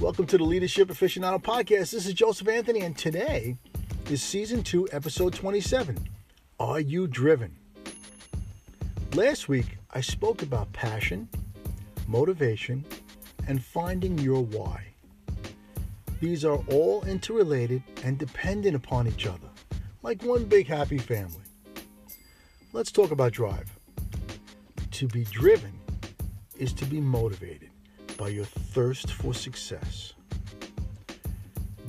[0.00, 1.92] Welcome to the Leadership Aficionado Podcast.
[1.92, 3.58] This is Joseph Anthony, and today
[4.08, 6.08] is Season 2, Episode 27
[6.58, 7.54] Are You Driven?
[9.12, 11.28] Last week, I spoke about passion,
[12.06, 12.82] motivation,
[13.46, 14.86] and finding your why.
[16.18, 19.50] These are all interrelated and dependent upon each other,
[20.02, 21.44] like one big happy family.
[22.72, 23.78] Let's talk about drive.
[24.92, 25.78] To be driven
[26.56, 27.68] is to be motivated
[28.20, 30.12] by your thirst for success.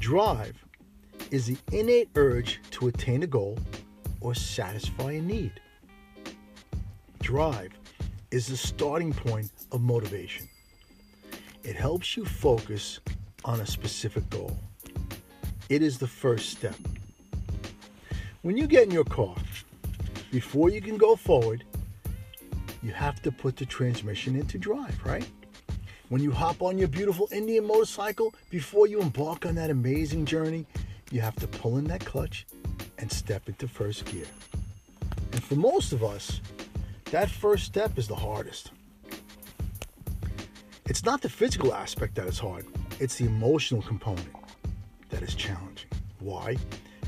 [0.00, 0.56] Drive
[1.30, 3.56] is the innate urge to attain a goal
[4.20, 5.52] or satisfy a need.
[7.22, 7.70] Drive
[8.32, 10.48] is the starting point of motivation.
[11.62, 12.98] It helps you focus
[13.44, 14.58] on a specific goal.
[15.68, 16.74] It is the first step.
[18.42, 19.36] When you get in your car,
[20.32, 21.62] before you can go forward,
[22.82, 25.28] you have to put the transmission into drive, right?
[26.08, 30.64] When you hop on your beautiful Indian motorcycle, before you embark on that amazing journey,
[31.10, 32.46] you have to pull in that clutch
[32.98, 34.26] and step into first gear.
[35.32, 36.40] And for most of us,
[37.10, 38.70] that first step is the hardest.
[40.84, 42.66] It's not the physical aspect that is hard,
[43.00, 44.28] it's the emotional component
[45.08, 45.90] that is challenging.
[46.20, 46.56] Why?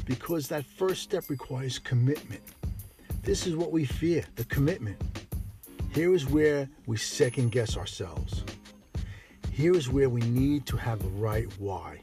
[0.06, 2.42] Because that first step requires commitment.
[3.22, 5.00] This is what we fear the commitment.
[5.94, 8.42] Here is where we second guess ourselves.
[9.58, 12.02] Here is where we need to have the right why.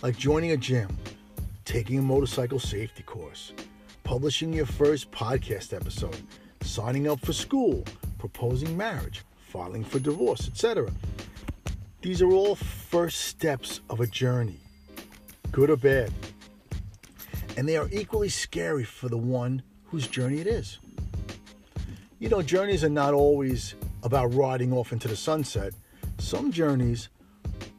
[0.00, 0.88] Like joining a gym,
[1.66, 3.52] taking a motorcycle safety course,
[4.02, 6.16] publishing your first podcast episode,
[6.62, 7.84] signing up for school,
[8.18, 10.90] proposing marriage, filing for divorce, etc.
[12.00, 14.60] These are all first steps of a journey,
[15.52, 16.10] good or bad.
[17.58, 20.78] And they are equally scary for the one whose journey it is.
[22.20, 23.74] You know, journeys are not always
[24.04, 25.72] about riding off into the sunset.
[26.18, 27.08] Some journeys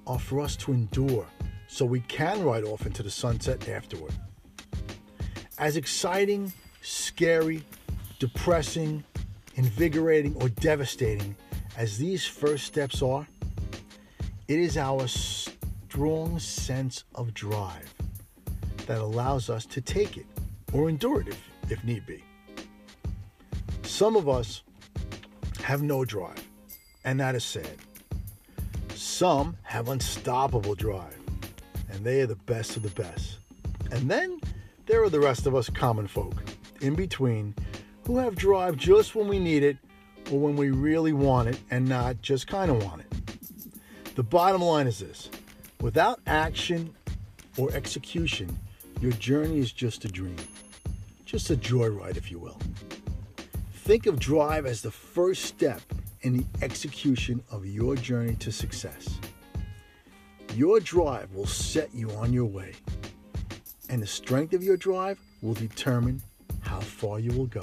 [0.06, 1.26] are for us to endure
[1.68, 4.14] so we can ride off into the sunset afterward.
[5.58, 6.52] As exciting,
[6.82, 7.64] scary,
[8.20, 9.04] depressing,
[9.56, 11.36] invigorating, or devastating
[11.78, 13.28] as these first steps are,
[14.48, 17.94] it is our strong sense of drive
[18.86, 20.26] that allows us to take it
[20.74, 22.24] or endure it if, if need be.
[23.84, 24.62] Some of us
[25.66, 26.48] have no drive,
[27.06, 27.78] and that is sad.
[28.94, 31.18] Some have unstoppable drive,
[31.90, 33.40] and they are the best of the best.
[33.90, 34.40] And then
[34.86, 36.36] there are the rest of us common folk
[36.82, 37.56] in between
[38.06, 39.78] who have drive just when we need it
[40.32, 44.16] or when we really want it and not just kind of want it.
[44.16, 45.32] The bottom line is this
[45.82, 46.94] without action
[47.58, 48.56] or execution,
[49.02, 50.38] your journey is just a dream,
[51.26, 52.60] just a joyride, if you will.
[53.86, 55.80] Think of drive as the first step
[56.22, 59.20] in the execution of your journey to success.
[60.56, 62.72] Your drive will set you on your way,
[63.88, 66.20] and the strength of your drive will determine
[66.62, 67.62] how far you will go.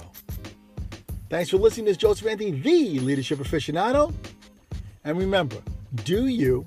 [1.29, 1.89] Thanks for listening.
[1.89, 4.15] Is Joseph Anthony, the leadership aficionado.
[5.03, 5.57] And remember,
[6.05, 6.65] do you,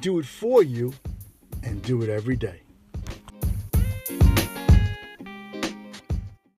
[0.00, 0.92] do it for you,
[1.62, 2.65] and do it every day.